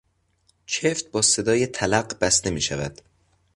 چفت 0.65 1.11
با 1.11 1.21
صدای 1.21 1.67
تلق 1.67 2.19
بسته 2.21 2.49
میشود. 2.49 3.01